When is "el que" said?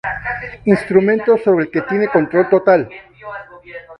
1.65-1.81